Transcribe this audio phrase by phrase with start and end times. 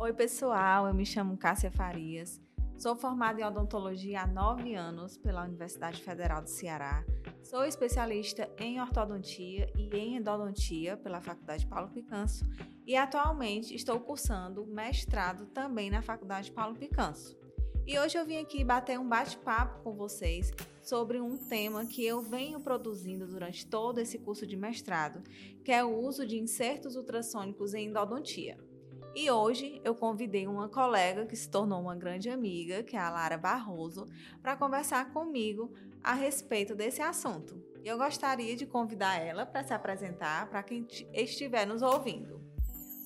[0.00, 2.40] Oi, pessoal, eu me chamo Cássia Farias.
[2.76, 7.04] Sou formada em odontologia há nove anos pela Universidade Federal do Ceará.
[7.42, 12.44] Sou especialista em ortodontia e em endodontia pela Faculdade Paulo Picanso
[12.86, 17.36] e atualmente estou cursando mestrado também na Faculdade Paulo Picanso.
[17.84, 22.22] E hoje eu vim aqui bater um bate-papo com vocês sobre um tema que eu
[22.22, 25.24] venho produzindo durante todo esse curso de mestrado,
[25.64, 28.67] que é o uso de insertos ultrassônicos em endodontia.
[29.14, 33.10] E hoje eu convidei uma colega que se tornou uma grande amiga, que é a
[33.10, 34.06] Lara Barroso,
[34.42, 37.62] para conversar comigo a respeito desse assunto.
[37.84, 42.46] Eu gostaria de convidar ela para se apresentar para quem estiver nos ouvindo.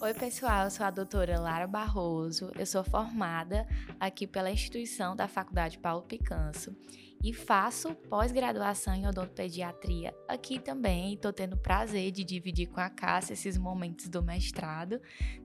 [0.00, 3.66] Oi, pessoal, eu sou a doutora Lara Barroso, eu sou formada
[3.98, 6.76] aqui pela instituição da Faculdade Paulo Picanso
[7.22, 11.14] e faço pós-graduação em odontopediatria aqui também.
[11.14, 15.00] Estou tendo o prazer de dividir com a Cássia esses momentos do mestrado,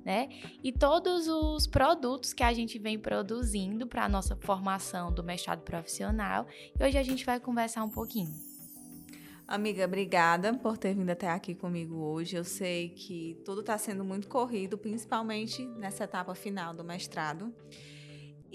[0.06, 0.30] né?
[0.64, 5.62] E todos os produtos que a gente vem produzindo para a nossa formação do mestrado
[5.62, 6.48] profissional.
[6.80, 8.32] E hoje a gente vai conversar um pouquinho.
[9.46, 12.36] Amiga, obrigada por ter vindo até aqui comigo hoje.
[12.36, 17.54] Eu sei que tudo está sendo muito corrido, principalmente nessa etapa final do mestrado.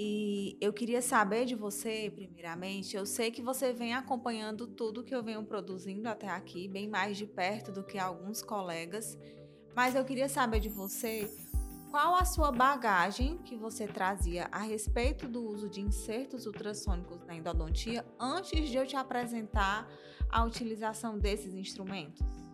[0.01, 5.13] E eu queria saber de você, primeiramente, eu sei que você vem acompanhando tudo que
[5.13, 9.19] eu venho produzindo até aqui, bem mais de perto do que alguns colegas,
[9.75, 11.29] mas eu queria saber de você
[11.91, 17.35] qual a sua bagagem que você trazia a respeito do uso de insertos ultrassônicos na
[17.35, 19.91] endodontia antes de eu te apresentar
[20.31, 22.48] a utilização desses instrumentos?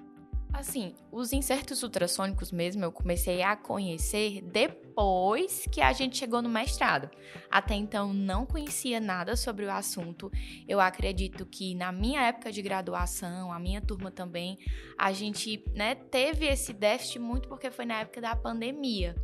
[0.55, 6.49] Assim, os insertos ultrassônicos mesmo eu comecei a conhecer depois que a gente chegou no
[6.49, 7.11] mestrado.
[7.51, 10.31] Até então não conhecia nada sobre o assunto.
[10.69, 14.57] Eu acredito que na minha época de graduação, a minha turma também,
[14.97, 19.17] a gente né, teve esse déficit muito porque foi na época da pandemia.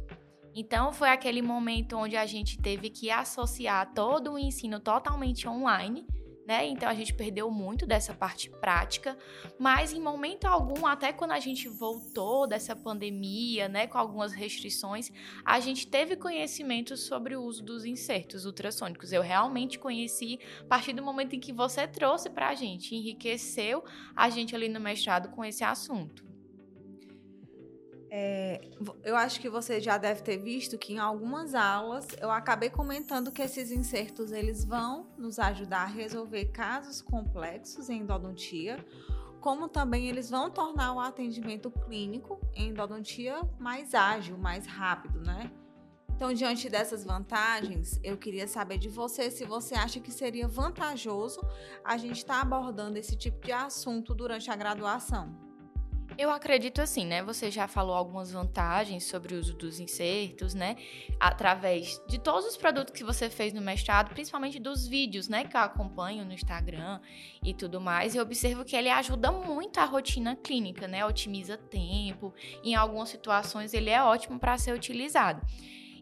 [0.53, 6.05] Então foi aquele momento onde a gente teve que associar todo o ensino totalmente online
[6.51, 6.67] né?
[6.67, 9.17] Então a gente perdeu muito dessa parte prática,
[9.57, 15.13] mas em momento algum, até quando a gente voltou dessa pandemia, né, com algumas restrições,
[15.45, 19.13] a gente teve conhecimento sobre o uso dos insertos ultrassônicos.
[19.13, 23.85] Eu realmente conheci a partir do momento em que você trouxe para a gente, enriqueceu
[24.17, 26.30] a gente ali no mestrado com esse assunto.
[28.13, 28.61] É,
[29.05, 33.31] eu acho que você já deve ter visto que em algumas aulas eu acabei comentando
[33.31, 38.85] que esses insertos eles vão nos ajudar a resolver casos complexos em endodontia,
[39.41, 45.49] como também eles vão tornar o atendimento clínico em endodontia mais ágil, mais rápido, né?
[46.21, 51.41] Então, diante dessas vantagens, eu queria saber de você se você acha que seria vantajoso
[51.83, 55.50] a gente estar tá abordando esse tipo de assunto durante a graduação.
[56.21, 57.23] Eu acredito assim, né?
[57.23, 60.77] Você já falou algumas vantagens sobre o uso dos insertos, né?
[61.19, 65.45] Através de todos os produtos que você fez no mestrado, principalmente dos vídeos, né?
[65.45, 67.01] Que eu acompanho no Instagram
[67.43, 68.15] e tudo mais.
[68.15, 71.07] E observo que ele ajuda muito a rotina clínica, né?
[71.07, 72.35] Otimiza tempo.
[72.63, 75.41] Em algumas situações, ele é ótimo para ser utilizado.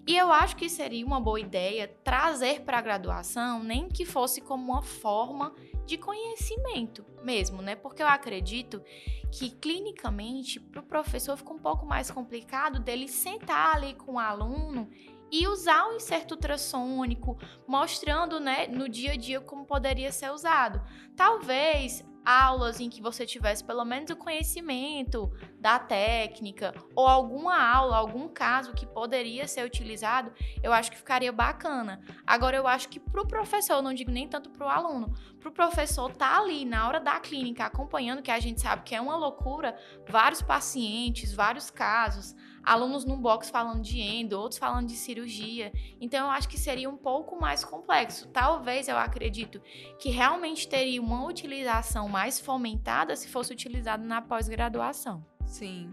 [0.08, 4.40] E eu acho que seria uma boa ideia trazer para a graduação, nem que fosse
[4.40, 5.54] como uma forma
[5.84, 7.76] de conhecimento mesmo, né?
[7.76, 8.82] Porque eu acredito
[9.30, 14.18] que clinicamente para o professor fica um pouco mais complicado dele sentar ali com o
[14.18, 14.88] aluno
[15.30, 17.36] e usar o inserto ultrassônico,
[17.66, 20.80] mostrando né, no dia a dia como poderia ser usado.
[21.14, 27.96] Talvez aulas em que você tivesse pelo menos o conhecimento da técnica ou alguma aula,
[27.96, 32.00] algum caso que poderia ser utilizado, eu acho que ficaria bacana.
[32.26, 35.48] Agora eu acho que para o professor, não digo nem tanto para o aluno, para
[35.48, 39.00] o professor tá ali na hora da clínica acompanhando, que a gente sabe que é
[39.00, 39.76] uma loucura,
[40.08, 42.34] vários pacientes, vários casos,
[42.68, 45.72] alunos num box falando de endo, outros falando de cirurgia.
[46.00, 48.28] Então eu acho que seria um pouco mais complexo.
[48.28, 49.60] Talvez eu acredito
[49.98, 55.24] que realmente teria uma utilização mais fomentada se fosse utilizado na pós-graduação.
[55.46, 55.90] Sim.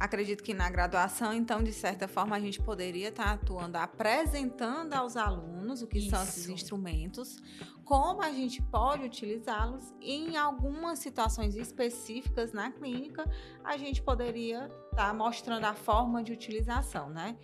[0.00, 5.14] Acredito que na graduação, então, de certa forma, a gente poderia estar atuando, apresentando aos
[5.14, 6.08] alunos o que Isso.
[6.08, 7.36] são esses instrumentos,
[7.84, 13.30] como a gente pode utilizá-los e em algumas situações específicas na clínica,
[13.62, 17.36] a gente poderia estar mostrando a forma de utilização, né?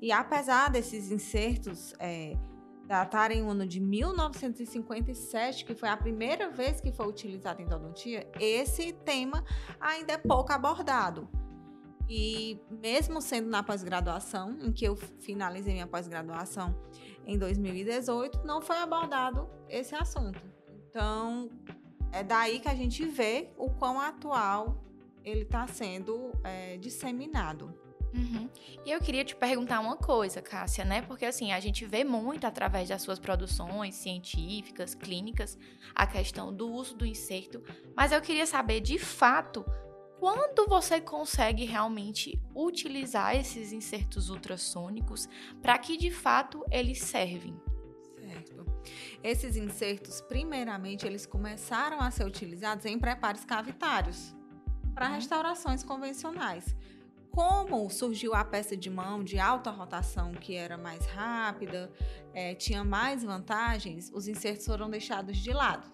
[0.00, 2.38] E apesar desses insertos é,
[2.86, 8.26] datarem o ano de 1957, que foi a primeira vez que foi utilizado em endodontia,
[8.40, 9.44] esse tema
[9.78, 11.28] ainda é pouco abordado.
[12.08, 16.74] E mesmo sendo na pós-graduação, em que eu finalizei minha pós-graduação
[17.26, 20.40] em 2018, não foi abordado esse assunto.
[20.88, 21.50] Então,
[22.10, 24.82] é daí que a gente vê o quão atual
[25.22, 27.74] ele está sendo é, disseminado.
[28.14, 28.48] Uhum.
[28.86, 31.02] E eu queria te perguntar uma coisa, Cássia, né?
[31.02, 35.58] Porque assim, a gente vê muito através das suas produções científicas, clínicas,
[35.94, 37.62] a questão do uso do inserto,
[37.94, 39.62] mas eu queria saber de fato
[40.18, 45.28] quando você consegue realmente utilizar esses insertos ultrassônicos
[45.62, 47.56] para que de fato eles servem.
[48.16, 48.66] Certo.
[49.22, 54.34] Esses insertos, primeiramente, eles começaram a ser utilizados em preparos cavitários
[54.94, 55.14] para uhum.
[55.14, 56.74] restaurações convencionais.
[57.30, 61.92] Como surgiu a peça de mão de alta rotação, que era mais rápida,
[62.34, 65.86] é, tinha mais vantagens, os insertos foram deixados de lado.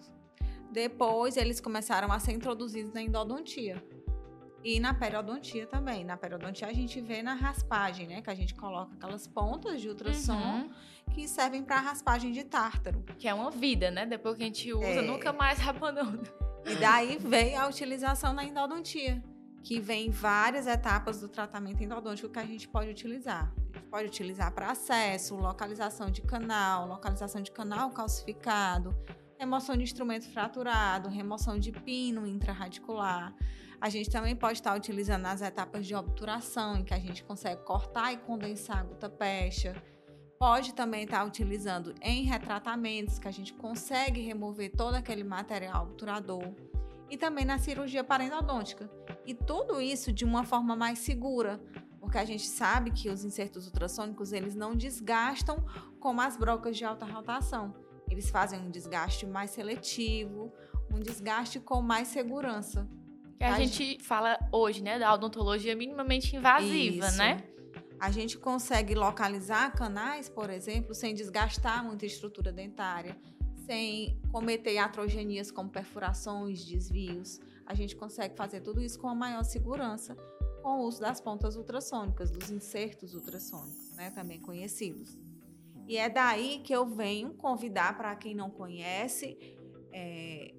[0.71, 3.83] Depois, eles começaram a ser introduzidos na endodontia.
[4.65, 6.03] E na periodontia também.
[6.03, 8.23] Na periodontia a gente vê na raspagem, né?
[8.23, 10.69] Que a gente coloca aquelas pontas de ultrassom uhum.
[11.13, 13.05] que servem para raspagem de tártaro.
[13.19, 14.07] Que é uma vida, né?
[14.07, 15.01] Depois que a gente usa, é.
[15.03, 16.23] nunca mais abandona.
[16.65, 19.23] E daí veio a utilização na endodontia
[19.61, 23.53] que vem várias etapas do tratamento endodôntico que a gente pode utilizar.
[23.71, 28.97] A gente pode utilizar para acesso, localização de canal, localização de canal calcificado,
[29.37, 33.31] remoção de instrumento fraturado, remoção de pino intraradicular.
[33.85, 37.61] A gente também pode estar utilizando as etapas de obturação, em que a gente consegue
[37.61, 39.79] cortar e condensar a gota pecha.
[40.39, 46.51] Pode também estar utilizando em retratamentos, que a gente consegue remover todo aquele material obturador
[47.11, 48.89] e também na cirurgia parendodôntica.
[49.23, 51.61] E tudo isso de uma forma mais segura,
[51.99, 55.63] porque a gente sabe que os insertos ultrassônicos eles não desgastam
[55.99, 57.71] como as brocas de alta rotação.
[58.09, 60.51] Eles fazem um desgaste mais seletivo,
[60.91, 62.89] um desgaste com mais segurança.
[63.37, 67.17] Que a, a gente, gente fala hoje, né, da odontologia minimamente invasiva, isso.
[67.17, 67.43] né?
[67.99, 73.15] A gente consegue localizar canais, por exemplo, sem desgastar muita estrutura dentária
[73.65, 77.39] sem cometer iatrogenias como perfurações, desvios.
[77.65, 80.15] A gente consegue fazer tudo isso com a maior segurança
[80.61, 85.15] com o uso das pontas ultrassônicas, dos insertos ultrassônicos, né, também conhecidos.
[85.87, 89.37] E é daí que eu venho convidar para quem não conhece
[89.93, 90.54] é,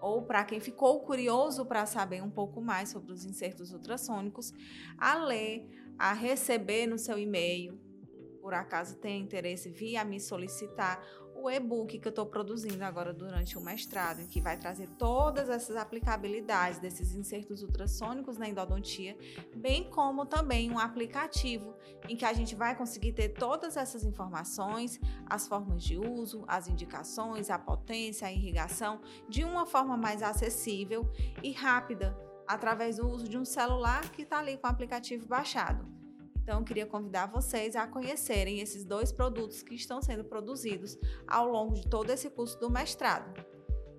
[0.00, 4.52] ou para quem ficou curioso para saber um pouco mais sobre os insertos ultrassônicos,
[4.98, 5.68] a ler,
[5.98, 7.78] a receber no seu e-mail,
[8.50, 11.00] por acaso tem interesse, via me solicitar
[11.36, 15.76] o e-book que eu estou produzindo agora durante o mestrado, que vai trazer todas essas
[15.76, 19.16] aplicabilidades desses insertos ultrassônicos na endodontia,
[19.54, 21.76] bem como também um aplicativo
[22.08, 26.66] em que a gente vai conseguir ter todas essas informações, as formas de uso, as
[26.66, 31.08] indicações, a potência, a irrigação, de uma forma mais acessível
[31.40, 32.18] e rápida,
[32.48, 35.99] através do uso de um celular que está ali com o aplicativo baixado.
[36.50, 41.46] Então, eu queria convidar vocês a conhecerem esses dois produtos que estão sendo produzidos ao
[41.46, 43.40] longo de todo esse curso do mestrado.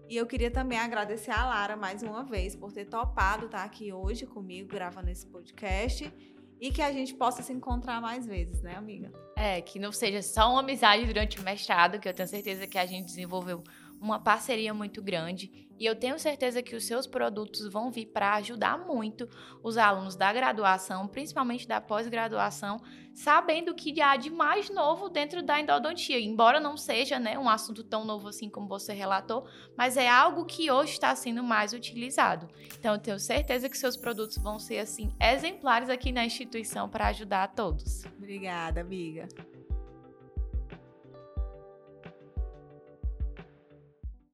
[0.10, 3.94] E eu queria também agradecer a Lara mais uma vez por ter topado estar aqui
[3.94, 6.14] hoje comigo gravando esse podcast
[6.60, 9.14] e que a gente possa se encontrar mais vezes, né, amiga?
[9.38, 12.78] É, que não seja só uma amizade durante o mestrado, que eu tenho certeza que
[12.78, 13.64] a gente desenvolveu
[14.02, 18.36] uma parceria muito grande e eu tenho certeza que os seus produtos vão vir para
[18.36, 19.28] ajudar muito
[19.64, 22.80] os alunos da graduação, principalmente da pós-graduação,
[23.16, 27.84] sabendo que há de mais novo dentro da endodontia, embora não seja né, um assunto
[27.84, 32.48] tão novo assim como você relatou, mas é algo que hoje está sendo mais utilizado.
[32.78, 37.08] Então eu tenho certeza que seus produtos vão ser assim exemplares aqui na instituição para
[37.08, 38.06] ajudar a todos.
[38.20, 39.28] Obrigada, amiga.